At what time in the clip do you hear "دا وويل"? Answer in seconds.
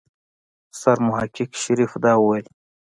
2.03-2.45